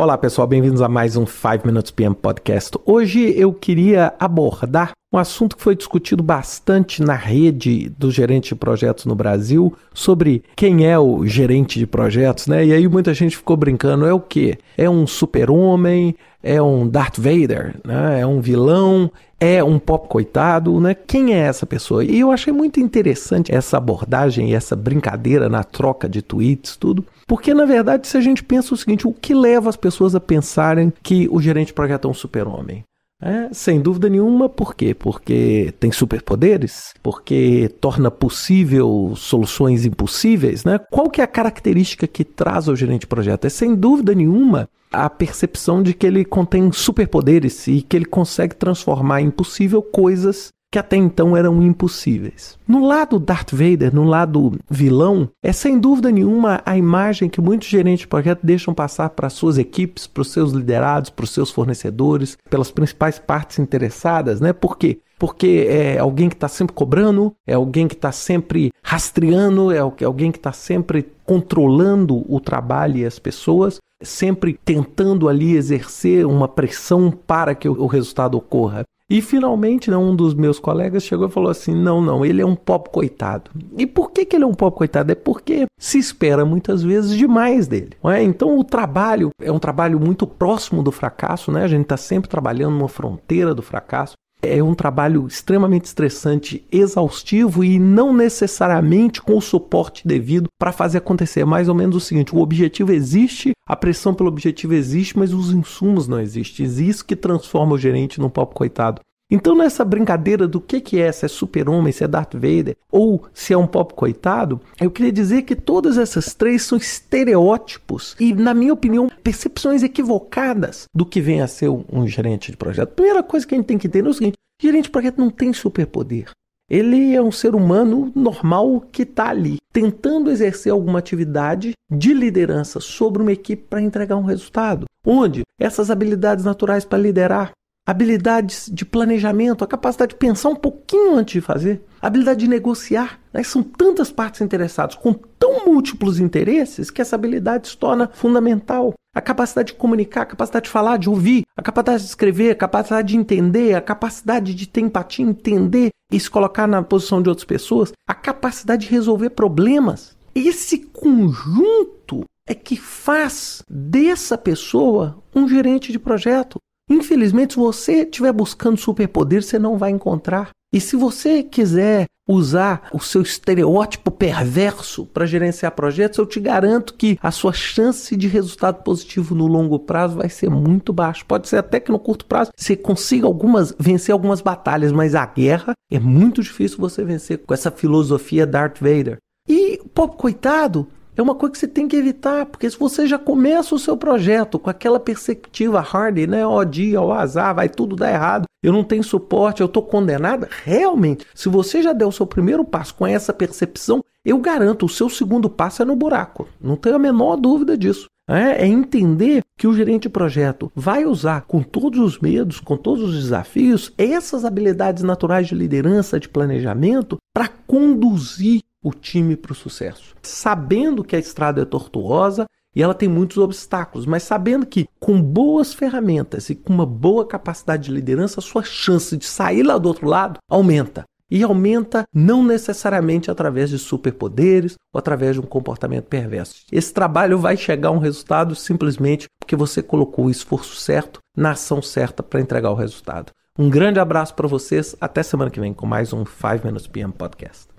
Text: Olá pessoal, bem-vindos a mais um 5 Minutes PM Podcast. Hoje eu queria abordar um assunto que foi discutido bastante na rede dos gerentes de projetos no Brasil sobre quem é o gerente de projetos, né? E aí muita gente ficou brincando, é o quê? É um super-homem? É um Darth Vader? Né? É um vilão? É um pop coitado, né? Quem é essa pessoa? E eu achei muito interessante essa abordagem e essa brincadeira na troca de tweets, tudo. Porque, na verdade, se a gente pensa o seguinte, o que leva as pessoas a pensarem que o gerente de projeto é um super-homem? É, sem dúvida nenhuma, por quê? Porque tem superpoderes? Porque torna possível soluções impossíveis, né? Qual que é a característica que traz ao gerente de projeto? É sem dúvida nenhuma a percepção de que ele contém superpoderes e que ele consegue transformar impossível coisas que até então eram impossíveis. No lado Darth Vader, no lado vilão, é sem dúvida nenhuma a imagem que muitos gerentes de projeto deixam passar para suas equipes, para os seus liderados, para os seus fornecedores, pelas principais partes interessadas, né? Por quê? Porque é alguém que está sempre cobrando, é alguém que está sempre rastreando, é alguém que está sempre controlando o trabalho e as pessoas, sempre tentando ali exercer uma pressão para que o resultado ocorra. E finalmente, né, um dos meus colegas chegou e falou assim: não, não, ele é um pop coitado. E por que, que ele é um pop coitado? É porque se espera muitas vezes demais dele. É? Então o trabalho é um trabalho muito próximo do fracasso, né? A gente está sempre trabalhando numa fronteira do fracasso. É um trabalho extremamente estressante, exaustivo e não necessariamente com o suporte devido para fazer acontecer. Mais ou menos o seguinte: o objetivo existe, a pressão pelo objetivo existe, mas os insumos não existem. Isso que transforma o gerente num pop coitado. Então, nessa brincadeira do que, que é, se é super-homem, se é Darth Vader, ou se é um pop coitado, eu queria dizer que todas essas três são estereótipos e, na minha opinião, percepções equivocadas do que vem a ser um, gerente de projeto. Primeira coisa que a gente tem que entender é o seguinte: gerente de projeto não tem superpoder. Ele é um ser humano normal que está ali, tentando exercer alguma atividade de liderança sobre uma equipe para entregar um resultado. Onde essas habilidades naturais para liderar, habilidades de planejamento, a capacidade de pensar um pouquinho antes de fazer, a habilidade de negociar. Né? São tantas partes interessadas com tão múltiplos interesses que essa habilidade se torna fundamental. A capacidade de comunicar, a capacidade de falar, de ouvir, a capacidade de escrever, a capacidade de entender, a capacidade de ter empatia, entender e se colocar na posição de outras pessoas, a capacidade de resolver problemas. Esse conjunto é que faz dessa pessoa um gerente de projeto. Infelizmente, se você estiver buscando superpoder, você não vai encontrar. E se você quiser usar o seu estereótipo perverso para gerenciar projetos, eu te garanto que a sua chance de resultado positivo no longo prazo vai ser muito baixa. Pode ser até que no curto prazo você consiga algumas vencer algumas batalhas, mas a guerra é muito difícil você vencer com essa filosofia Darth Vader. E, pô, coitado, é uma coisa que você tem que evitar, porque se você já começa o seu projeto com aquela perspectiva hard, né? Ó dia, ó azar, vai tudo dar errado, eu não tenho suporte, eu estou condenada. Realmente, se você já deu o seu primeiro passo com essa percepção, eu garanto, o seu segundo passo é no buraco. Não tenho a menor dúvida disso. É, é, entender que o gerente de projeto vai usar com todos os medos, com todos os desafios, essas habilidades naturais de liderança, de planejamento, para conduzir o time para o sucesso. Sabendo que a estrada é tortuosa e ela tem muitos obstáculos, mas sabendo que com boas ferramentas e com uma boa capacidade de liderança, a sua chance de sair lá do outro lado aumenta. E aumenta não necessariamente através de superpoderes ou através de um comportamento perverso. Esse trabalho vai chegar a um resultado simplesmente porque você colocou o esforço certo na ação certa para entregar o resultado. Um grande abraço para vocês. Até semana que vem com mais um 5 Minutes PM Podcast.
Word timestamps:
Olá 0.00 0.16
pessoal, 0.16 0.48
bem-vindos 0.48 0.80
a 0.80 0.88
mais 0.88 1.14
um 1.14 1.26
5 1.26 1.66
Minutes 1.66 1.90
PM 1.90 2.14
Podcast. 2.14 2.70
Hoje 2.86 3.34
eu 3.38 3.52
queria 3.52 4.14
abordar 4.18 4.92
um 5.12 5.18
assunto 5.18 5.58
que 5.58 5.62
foi 5.62 5.76
discutido 5.76 6.22
bastante 6.22 7.02
na 7.02 7.12
rede 7.12 7.90
dos 7.98 8.14
gerentes 8.14 8.48
de 8.48 8.54
projetos 8.54 9.04
no 9.04 9.14
Brasil 9.14 9.76
sobre 9.92 10.42
quem 10.56 10.86
é 10.86 10.98
o 10.98 11.26
gerente 11.26 11.78
de 11.78 11.86
projetos, 11.86 12.46
né? 12.46 12.64
E 12.64 12.72
aí 12.72 12.88
muita 12.88 13.12
gente 13.12 13.36
ficou 13.36 13.58
brincando, 13.58 14.06
é 14.06 14.12
o 14.14 14.20
quê? 14.20 14.56
É 14.74 14.88
um 14.88 15.06
super-homem? 15.06 16.16
É 16.42 16.62
um 16.62 16.88
Darth 16.88 17.18
Vader? 17.18 17.76
Né? 17.84 18.20
É 18.20 18.26
um 18.26 18.40
vilão? 18.40 19.12
É 19.38 19.62
um 19.62 19.78
pop 19.78 20.08
coitado, 20.08 20.80
né? 20.80 20.94
Quem 20.94 21.34
é 21.34 21.40
essa 21.40 21.66
pessoa? 21.66 22.02
E 22.02 22.20
eu 22.20 22.30
achei 22.30 22.52
muito 22.52 22.80
interessante 22.80 23.54
essa 23.54 23.76
abordagem 23.76 24.50
e 24.50 24.54
essa 24.54 24.74
brincadeira 24.74 25.48
na 25.50 25.62
troca 25.62 26.08
de 26.08 26.22
tweets, 26.22 26.74
tudo. 26.76 27.04
Porque, 27.30 27.54
na 27.54 27.64
verdade, 27.64 28.08
se 28.08 28.16
a 28.16 28.20
gente 28.20 28.42
pensa 28.42 28.74
o 28.74 28.76
seguinte, 28.76 29.06
o 29.06 29.12
que 29.12 29.32
leva 29.32 29.70
as 29.70 29.76
pessoas 29.76 30.16
a 30.16 30.20
pensarem 30.20 30.92
que 31.00 31.28
o 31.30 31.40
gerente 31.40 31.68
de 31.68 31.74
projeto 31.74 32.08
é 32.08 32.10
um 32.10 32.12
super-homem? 32.12 32.82
É, 33.22 33.48
sem 33.52 33.80
dúvida 33.80 34.08
nenhuma, 34.08 34.48
por 34.48 34.74
quê? 34.74 34.94
Porque 34.94 35.72
tem 35.78 35.92
superpoderes? 35.92 36.92
Porque 37.00 37.70
torna 37.80 38.10
possível 38.10 39.12
soluções 39.14 39.86
impossíveis, 39.86 40.64
né? 40.64 40.80
Qual 40.90 41.08
que 41.08 41.20
é 41.20 41.24
a 41.24 41.28
característica 41.28 42.08
que 42.08 42.24
traz 42.24 42.68
ao 42.68 42.74
gerente 42.74 43.02
de 43.02 43.06
projeto? 43.06 43.44
É 43.44 43.48
sem 43.48 43.76
dúvida 43.76 44.12
nenhuma 44.12 44.68
a 44.92 45.08
percepção 45.08 45.84
de 45.84 45.94
que 45.94 46.08
ele 46.08 46.24
contém 46.24 46.72
superpoderes 46.72 47.68
e 47.68 47.80
que 47.80 47.96
ele 47.96 48.06
consegue 48.06 48.56
transformar 48.56 49.20
impossível 49.20 49.80
coisas 49.80 50.48
que 50.70 50.78
até 50.78 50.96
então 50.96 51.36
eram 51.36 51.60
impossíveis. 51.60 52.56
No 52.66 52.86
lado 52.86 53.18
Darth 53.18 53.50
Vader, 53.52 53.92
no 53.92 54.04
lado 54.04 54.56
vilão, 54.70 55.28
é 55.42 55.52
sem 55.52 55.78
dúvida 55.78 56.10
nenhuma 56.10 56.62
a 56.64 56.76
imagem 56.76 57.28
que 57.28 57.40
muitos 57.40 57.68
gerentes 57.68 58.00
de 58.00 58.08
projeto 58.08 58.40
deixam 58.42 58.72
passar 58.72 59.10
para 59.10 59.28
suas 59.28 59.58
equipes, 59.58 60.06
para 60.06 60.20
os 60.20 60.30
seus 60.30 60.52
liderados, 60.52 61.10
para 61.10 61.24
os 61.24 61.30
seus 61.30 61.50
fornecedores, 61.50 62.38
pelas 62.48 62.70
principais 62.70 63.18
partes 63.18 63.58
interessadas, 63.58 64.40
né? 64.40 64.52
Por 64.52 64.78
quê? 64.78 65.00
Porque 65.18 65.66
é 65.68 65.98
alguém 65.98 66.28
que 66.28 66.36
está 66.36 66.48
sempre 66.48 66.74
cobrando, 66.74 67.34
é 67.46 67.54
alguém 67.54 67.88
que 67.88 67.94
está 67.94 68.12
sempre 68.12 68.72
rastreando, 68.82 69.70
é 69.72 69.78
alguém 69.78 70.30
que 70.30 70.38
está 70.38 70.52
sempre 70.52 71.12
controlando 71.24 72.24
o 72.32 72.40
trabalho 72.40 72.98
e 72.98 73.04
as 73.04 73.18
pessoas, 73.18 73.78
sempre 74.02 74.58
tentando 74.64 75.28
ali 75.28 75.54
exercer 75.54 76.24
uma 76.24 76.48
pressão 76.48 77.10
para 77.10 77.54
que 77.54 77.68
o 77.68 77.86
resultado 77.86 78.38
ocorra. 78.38 78.84
E 79.10 79.20
finalmente, 79.20 79.90
né, 79.90 79.96
um 79.96 80.14
dos 80.14 80.34
meus 80.34 80.60
colegas 80.60 81.02
chegou 81.02 81.26
e 81.26 81.30
falou 81.30 81.50
assim: 81.50 81.74
não, 81.74 82.00
não, 82.00 82.24
ele 82.24 82.40
é 82.40 82.46
um 82.46 82.54
pop 82.54 82.88
coitado. 82.90 83.50
E 83.76 83.84
por 83.84 84.12
que, 84.12 84.24
que 84.24 84.36
ele 84.36 84.44
é 84.44 84.46
um 84.46 84.54
pop 84.54 84.76
coitado? 84.76 85.10
É 85.10 85.16
porque 85.16 85.66
se 85.76 85.98
espera 85.98 86.44
muitas 86.44 86.82
vezes 86.84 87.16
demais 87.16 87.66
dele. 87.66 87.90
É? 88.04 88.22
Então 88.22 88.56
o 88.56 88.62
trabalho 88.62 89.30
é 89.42 89.50
um 89.50 89.58
trabalho 89.58 89.98
muito 89.98 90.26
próximo 90.26 90.80
do 90.80 90.92
fracasso, 90.92 91.50
né? 91.50 91.64
A 91.64 91.68
gente 91.68 91.82
está 91.82 91.96
sempre 91.96 92.30
trabalhando 92.30 92.76
numa 92.76 92.88
fronteira 92.88 93.52
do 93.52 93.62
fracasso. 93.62 94.14
É 94.42 94.62
um 94.62 94.74
trabalho 94.74 95.26
extremamente 95.26 95.84
estressante, 95.84 96.64
exaustivo 96.72 97.62
e 97.62 97.78
não 97.78 98.12
necessariamente 98.12 99.20
com 99.20 99.36
o 99.36 99.40
suporte 99.42 100.06
devido 100.06 100.48
para 100.58 100.72
fazer 100.72 100.98
acontecer. 100.98 101.44
Mais 101.44 101.68
ou 101.68 101.74
menos 101.74 101.96
o 101.96 102.00
seguinte: 102.00 102.34
o 102.34 102.38
objetivo 102.38 102.92
existe, 102.92 103.52
a 103.66 103.76
pressão 103.76 104.14
pelo 104.14 104.28
objetivo 104.28 104.74
existe, 104.74 105.18
mas 105.18 105.32
os 105.32 105.52
insumos 105.52 106.08
não 106.08 106.18
existem. 106.18 106.66
Isso 106.66 107.04
que 107.04 107.14
transforma 107.14 107.74
o 107.74 107.78
gerente 107.78 108.18
num 108.18 108.30
pop 108.30 108.54
coitado. 108.54 109.00
Então, 109.30 109.54
nessa 109.54 109.84
brincadeira 109.84 110.48
do 110.48 110.60
que, 110.60 110.80
que 110.80 111.00
é, 111.00 111.12
se 111.12 111.24
é 111.24 111.28
super-homem, 111.28 111.92
se 111.92 112.02
é 112.02 112.08
Darth 112.08 112.34
Vader, 112.34 112.76
ou 112.90 113.24
se 113.32 113.52
é 113.52 113.56
um 113.56 113.66
pop 113.66 113.94
coitado, 113.94 114.60
eu 114.80 114.90
queria 114.90 115.12
dizer 115.12 115.42
que 115.42 115.54
todas 115.54 115.96
essas 115.96 116.34
três 116.34 116.62
são 116.62 116.76
estereótipos 116.76 118.16
e, 118.18 118.34
na 118.34 118.52
minha 118.52 118.72
opinião, 118.72 119.08
percepções 119.22 119.84
equivocadas 119.84 120.86
do 120.92 121.06
que 121.06 121.20
vem 121.20 121.40
a 121.40 121.46
ser 121.46 121.68
um, 121.68 122.06
gerente 122.08 122.50
de 122.50 122.56
projeto. 122.56 122.94
Primeira 122.94 123.22
coisa 123.22 123.46
que 123.46 123.54
a 123.54 123.58
gente 123.58 123.66
tem 123.66 123.78
que 123.78 123.86
entender 123.86 124.08
é 124.08 124.10
o 124.10 124.14
seguinte: 124.14 124.36
gerente 124.60 124.84
de 124.84 124.90
projeto 124.90 125.18
não 125.18 125.30
tem 125.30 125.52
superpoder. 125.52 126.30
Ele 126.68 127.14
é 127.14 127.20
um 127.20 127.32
ser 127.32 127.54
humano 127.56 128.12
normal 128.14 128.80
que 128.92 129.02
está 129.02 129.28
ali, 129.28 129.56
tentando 129.72 130.30
exercer 130.30 130.72
alguma 130.72 131.00
atividade 131.00 131.72
de 131.90 132.14
liderança 132.14 132.78
sobre 132.78 133.20
uma 133.20 133.32
equipe 133.32 133.64
para 133.68 133.82
entregar 133.82 134.16
um 134.16 134.24
resultado. 134.24 134.86
Onde 135.04 135.42
essas 135.58 135.90
habilidades 135.90 136.44
naturais 136.44 136.84
para 136.84 136.98
liderar, 136.98 137.50
habilidades 137.90 138.70
de 138.72 138.84
planejamento, 138.84 139.64
a 139.64 139.66
capacidade 139.66 140.10
de 140.10 140.16
pensar 140.16 140.48
um 140.48 140.56
pouquinho 140.56 141.16
antes 141.16 141.32
de 141.32 141.40
fazer, 141.40 141.82
a 142.00 142.06
habilidade 142.06 142.40
de 142.40 142.48
negociar. 142.48 143.20
Né? 143.32 143.42
São 143.42 143.62
tantas 143.62 144.10
partes 144.10 144.40
interessadas 144.40 144.94
com 144.94 145.12
tão 145.12 145.66
múltiplos 145.66 146.20
interesses 146.20 146.90
que 146.90 147.02
essa 147.02 147.16
habilidade 147.16 147.68
se 147.68 147.76
torna 147.76 148.08
fundamental. 148.12 148.94
A 149.14 149.20
capacidade 149.20 149.72
de 149.72 149.78
comunicar, 149.78 150.22
a 150.22 150.26
capacidade 150.26 150.64
de 150.64 150.70
falar, 150.70 150.96
de 150.96 151.10
ouvir, 151.10 151.42
a 151.56 151.62
capacidade 151.62 152.04
de 152.04 152.08
escrever, 152.08 152.52
a 152.52 152.54
capacidade 152.54 153.08
de 153.08 153.16
entender, 153.16 153.74
a 153.74 153.80
capacidade 153.80 154.54
de 154.54 154.68
ter 154.68 154.82
empatia, 154.82 155.24
entender 155.24 155.90
e 156.12 156.20
se 156.20 156.30
colocar 156.30 156.68
na 156.68 156.82
posição 156.82 157.20
de 157.20 157.28
outras 157.28 157.44
pessoas, 157.44 157.92
a 158.06 158.14
capacidade 158.14 158.86
de 158.86 158.92
resolver 158.92 159.30
problemas. 159.30 160.16
Esse 160.32 160.78
conjunto 160.78 162.24
é 162.46 162.54
que 162.54 162.76
faz 162.76 163.62
dessa 163.68 164.38
pessoa 164.38 165.20
um 165.34 165.48
gerente 165.48 165.90
de 165.90 165.98
projeto. 165.98 166.58
Infelizmente, 166.90 167.54
se 167.54 167.58
você 167.60 168.02
estiver 168.02 168.32
buscando 168.32 168.76
superpoder, 168.76 169.42
você 169.42 169.58
não 169.58 169.78
vai 169.78 169.90
encontrar. 169.90 170.50
E 170.74 170.80
se 170.80 170.96
você 170.96 171.42
quiser 171.42 172.06
usar 172.28 172.88
o 172.92 173.00
seu 173.00 173.22
estereótipo 173.22 174.08
perverso 174.08 175.04
para 175.06 175.26
gerenciar 175.26 175.72
projetos, 175.72 176.18
eu 176.18 176.26
te 176.26 176.38
garanto 176.38 176.94
que 176.94 177.18
a 177.20 177.32
sua 177.32 177.52
chance 177.52 178.16
de 178.16 178.28
resultado 178.28 178.84
positivo 178.84 179.34
no 179.34 179.48
longo 179.48 179.80
prazo 179.80 180.16
vai 180.16 180.28
ser 180.28 180.48
muito 180.48 180.92
baixa. 180.92 181.24
Pode 181.26 181.48
ser 181.48 181.56
até 181.56 181.80
que 181.80 181.90
no 181.90 181.98
curto 181.98 182.24
prazo 182.26 182.52
você 182.56 182.76
consiga 182.76 183.26
algumas 183.26 183.74
vencer 183.78 184.12
algumas 184.12 184.40
batalhas, 184.40 184.92
mas 184.92 185.16
a 185.16 185.26
guerra 185.26 185.72
é 185.90 185.98
muito 185.98 186.40
difícil 186.40 186.78
você 186.78 187.04
vencer 187.04 187.38
com 187.38 187.52
essa 187.52 187.70
filosofia 187.70 188.46
Darth 188.46 188.78
Vader. 188.80 189.18
E, 189.48 189.80
pô, 189.92 190.06
coitado, 190.06 190.86
é 191.16 191.22
uma 191.22 191.34
coisa 191.34 191.52
que 191.52 191.58
você 191.58 191.68
tem 191.68 191.88
que 191.88 191.96
evitar, 191.96 192.46
porque 192.46 192.68
se 192.70 192.78
você 192.78 193.06
já 193.06 193.18
começa 193.18 193.74
o 193.74 193.78
seu 193.78 193.96
projeto 193.96 194.58
com 194.58 194.70
aquela 194.70 195.00
perspectiva 195.00 195.80
hard, 195.80 196.18
né? 196.28 196.46
Ó 196.46 196.62
dia, 196.64 197.00
ó 197.00 197.12
azar, 197.12 197.54
vai 197.54 197.68
tudo 197.68 197.96
dar 197.96 198.12
errado, 198.12 198.44
eu 198.62 198.72
não 198.72 198.84
tenho 198.84 199.02
suporte, 199.02 199.60
eu 199.60 199.66
estou 199.66 199.82
condenada. 199.82 200.48
Realmente, 200.64 201.26
se 201.34 201.48
você 201.48 201.82
já 201.82 201.92
deu 201.92 202.08
o 202.08 202.12
seu 202.12 202.26
primeiro 202.26 202.64
passo 202.64 202.94
com 202.94 203.06
essa 203.06 203.32
percepção, 203.32 204.02
eu 204.24 204.38
garanto, 204.38 204.86
o 204.86 204.88
seu 204.88 205.08
segundo 205.08 205.48
passo 205.48 205.82
é 205.82 205.84
no 205.84 205.96
buraco. 205.96 206.48
Não 206.60 206.76
tenho 206.76 206.96
a 206.96 206.98
menor 206.98 207.36
dúvida 207.36 207.76
disso. 207.76 208.06
É, 208.28 208.62
é, 208.62 208.66
entender 208.66 209.42
que 209.58 209.66
o 209.66 209.74
gerente 209.74 210.02
de 210.02 210.08
projeto 210.08 210.70
vai 210.72 211.04
usar 211.04 211.42
com 211.42 211.62
todos 211.62 211.98
os 211.98 212.20
medos, 212.20 212.60
com 212.60 212.76
todos 212.76 213.02
os 213.02 213.14
desafios, 213.24 213.92
essas 213.98 214.44
habilidades 214.44 215.02
naturais 215.02 215.48
de 215.48 215.54
liderança, 215.56 216.20
de 216.20 216.28
planejamento, 216.28 217.16
para 217.34 217.48
conduzir 217.66 218.60
o 218.82 218.92
time 218.92 219.36
para 219.36 219.52
o 219.52 219.54
sucesso. 219.54 220.14
Sabendo 220.22 221.04
que 221.04 221.16
a 221.16 221.18
estrada 221.18 221.62
é 221.62 221.64
tortuosa 221.64 222.46
e 222.74 222.82
ela 222.82 222.94
tem 222.94 223.08
muitos 223.08 223.38
obstáculos, 223.38 224.06
mas 224.06 224.22
sabendo 224.22 224.64
que 224.64 224.86
com 224.98 225.20
boas 225.20 225.74
ferramentas 225.74 226.50
e 226.50 226.54
com 226.54 226.72
uma 226.72 226.86
boa 226.86 227.26
capacidade 227.26 227.84
de 227.84 227.92
liderança, 227.92 228.40
a 228.40 228.42
sua 228.42 228.62
chance 228.62 229.16
de 229.16 229.24
sair 229.24 229.62
lá 229.62 229.76
do 229.76 229.86
outro 229.86 230.06
lado 230.06 230.38
aumenta. 230.48 231.04
E 231.32 231.44
aumenta 231.44 232.04
não 232.12 232.42
necessariamente 232.42 233.30
através 233.30 233.70
de 233.70 233.78
superpoderes 233.78 234.74
ou 234.92 234.98
através 234.98 235.34
de 235.34 235.40
um 235.40 235.46
comportamento 235.46 236.06
perverso. 236.06 236.64
Esse 236.72 236.92
trabalho 236.92 237.38
vai 237.38 237.56
chegar 237.56 237.90
a 237.90 237.92
um 237.92 237.98
resultado 237.98 238.56
simplesmente 238.56 239.26
porque 239.38 239.54
você 239.54 239.80
colocou 239.80 240.26
o 240.26 240.30
esforço 240.30 240.74
certo 240.76 241.20
na 241.36 241.52
ação 241.52 241.80
certa 241.80 242.20
para 242.20 242.40
entregar 242.40 242.70
o 242.70 242.74
resultado. 242.74 243.30
Um 243.56 243.70
grande 243.70 244.00
abraço 244.00 244.34
para 244.34 244.48
vocês. 244.48 244.96
Até 245.00 245.22
semana 245.22 245.50
que 245.50 245.60
vem 245.60 245.72
com 245.72 245.86
mais 245.86 246.12
um 246.12 246.24
5 246.24 246.66
Minutes 246.66 246.88
PM 246.88 247.12
Podcast. 247.12 247.69